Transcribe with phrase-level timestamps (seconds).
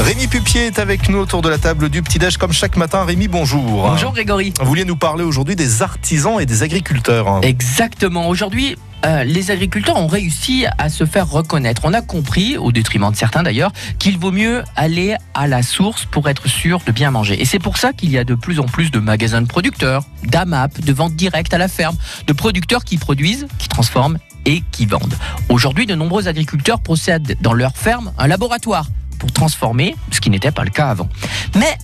[0.00, 3.04] Rémi Pupier est avec nous autour de la table du petit-déj comme chaque matin.
[3.04, 3.88] Rémi, bonjour.
[3.88, 4.54] Bonjour Grégory.
[4.60, 7.40] Vous vouliez nous parler aujourd'hui des artisans et des agriculteurs.
[7.42, 8.28] Exactement.
[8.28, 11.82] Aujourd'hui, euh, les agriculteurs ont réussi à se faire reconnaître.
[11.84, 16.04] On a compris, au détriment de certains d'ailleurs, qu'il vaut mieux aller à la source
[16.04, 17.40] pour être sûr de bien manger.
[17.42, 20.04] Et c'est pour ça qu'il y a de plus en plus de magasins de producteurs,
[20.22, 21.96] d'AMAP, de vente directe à la ferme,
[22.26, 25.18] de producteurs qui produisent, qui transforment et qui vendent.
[25.48, 28.86] Aujourd'hui, de nombreux agriculteurs procèdent dans leur ferme un laboratoire
[29.18, 31.08] pour transformer, ce qui n'était pas le cas avant.
[31.54, 31.76] Mais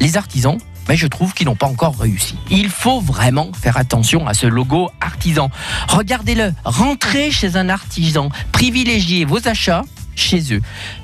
[0.00, 2.36] les artisans mais je trouve qu'ils n'ont pas encore réussi.
[2.50, 5.48] Il faut vraiment faire attention à ce logo artisan.
[5.86, 9.84] Regardez-le, rentrez chez un artisan, privilégiez vos achats
[10.16, 10.60] chez eux.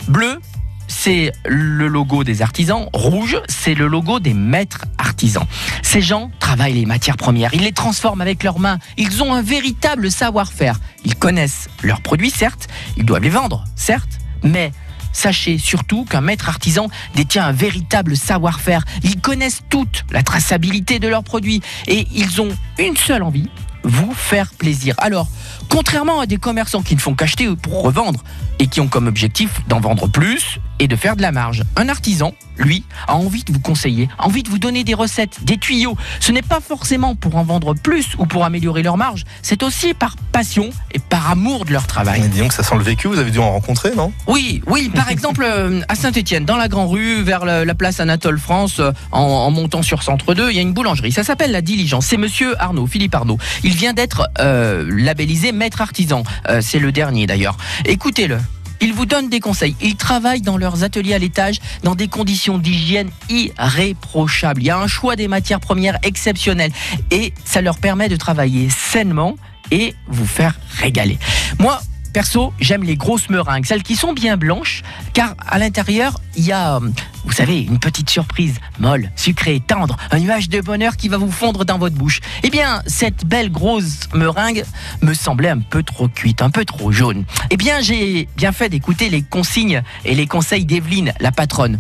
[0.09, 0.41] Bleu,
[0.89, 2.89] c'est le logo des artisans.
[2.93, 5.47] Rouge, c'est le logo des maîtres artisans.
[5.83, 9.43] Ces gens travaillent les matières premières, ils les transforment avec leurs mains, ils ont un
[9.43, 10.81] véritable savoir-faire.
[11.05, 12.67] Ils connaissent leurs produits, certes,
[12.97, 14.73] ils doivent les vendre, certes, mais
[15.17, 18.85] Sachez surtout qu'un maître artisan détient un véritable savoir-faire.
[19.03, 23.49] Ils connaissent toute la traçabilité de leurs produits et ils ont une seule envie,
[23.83, 24.95] vous faire plaisir.
[24.99, 25.27] Alors,
[25.71, 28.23] contrairement à des commerçants qui ne font qu'acheter pour revendre
[28.59, 31.89] et qui ont comme objectif d'en vendre plus et de faire de la marge, un
[31.89, 35.59] artisan, lui, a envie de vous conseiller, a envie de vous donner des recettes, des
[35.59, 35.97] tuyaux.
[36.21, 39.95] Ce n'est pas forcément pour en vendre plus ou pour améliorer leur marge, c'est aussi
[39.95, 42.21] par passion et par amour de leur travail.
[42.21, 44.13] Mais disons que ça sent le vécu, vous avez dû en rencontrer, non?
[44.27, 48.39] Oui, oui, par exemple euh, à Saint-Étienne, dans la Grand Rue, vers la, place Anatole
[48.39, 51.13] France, euh, en, montant sur Centre 2, il y a une boulangerie.
[51.13, 52.07] Ça s'appelle La Diligence.
[52.07, 53.39] C'est monsieur Arnaud, Philippe Arnaud.
[53.65, 56.23] Il vient d'être euh, labellisé maître artisan.
[56.61, 57.57] c'est le dernier d'ailleurs.
[57.85, 58.39] Écoutez-le.
[58.81, 59.77] Ils vous donnent des conseils.
[59.81, 64.63] Ils travaillent dans leurs ateliers à l'étage dans des conditions d'hygiène irréprochables.
[64.63, 66.73] Il y a un choix des matières premières exceptionnelles
[67.11, 69.37] et ça leur permet de travailler sainement
[69.71, 71.19] et vous faire régaler.
[71.59, 71.81] Moi,
[72.13, 74.83] Perso, j'aime les grosses meringues, celles qui sont bien blanches,
[75.13, 76.81] car à l'intérieur, il y a, euh,
[77.27, 81.31] vous savez, une petite surprise, molle, sucrée, tendre, un nuage de bonheur qui va vous
[81.31, 82.21] fondre dans votre bouche.
[82.45, 84.65] Eh bien, cette belle grosse meringue
[85.03, 87.25] me semblait un peu trop cuite, un peu trop jaune.
[87.51, 91.79] Eh bien, j'ai bien fait d'écouter les consignes et les conseils d'Evelyne, la patronne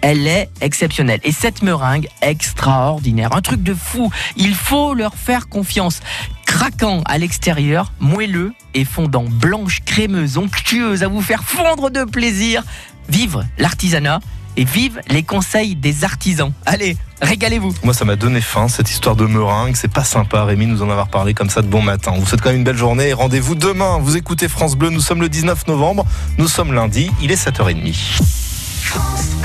[0.00, 1.18] elle est exceptionnelle.
[1.24, 4.12] Et cette meringue, extraordinaire, un truc de fou.
[4.36, 6.00] Il faut leur faire confiance
[6.46, 12.62] craquant à l'extérieur, moelleux et fondant, blanche, crémeuse, onctueuse, à vous faire fondre de plaisir.
[13.08, 14.20] Vive l'artisanat
[14.58, 16.52] et vive les conseils des artisans.
[16.66, 17.72] Allez, régalez-vous.
[17.84, 19.76] Moi, ça m'a donné faim, cette histoire de meringue.
[19.76, 22.12] C'est pas sympa, Rémi, nous en avoir parlé comme ça de bon matin.
[22.14, 23.98] On vous souhaite quand même une belle journée et rendez-vous demain.
[24.02, 26.04] Vous écoutez France Bleu, nous sommes le 19 novembre.
[26.38, 29.37] Nous sommes lundi, il est 7h30.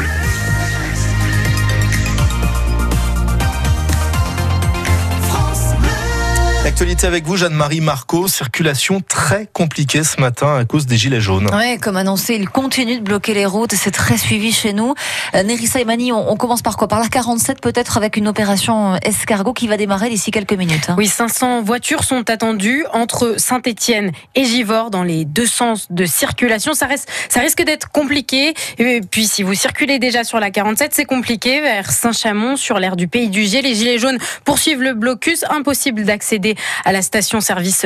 [6.73, 8.28] L'actualité avec vous, Jeanne-Marie Marco.
[8.28, 11.47] Circulation très compliquée ce matin à cause des gilets jaunes.
[11.53, 13.73] Oui, comme annoncé, il continue de bloquer les routes.
[13.75, 14.95] C'est très suivi chez nous.
[15.35, 16.88] Euh, Nerissa et Mani, on, commence par quoi?
[16.88, 20.89] Par la 47 peut-être avec une opération escargot qui va démarrer d'ici quelques minutes.
[20.89, 20.95] Hein.
[20.97, 26.73] Oui, 500 voitures sont attendues entre Saint-Étienne et Givors dans les deux sens de circulation.
[26.73, 28.56] Ça, reste, ça risque d'être compliqué.
[28.79, 32.95] Et puis si vous circulez déjà sur la 47, c'est compliqué vers Saint-Chamond sur l'aire
[32.95, 33.62] du Pays du Gier.
[33.62, 35.45] Les gilets jaunes poursuivent le blocus.
[35.51, 37.85] Impossible d'accéder à la station-service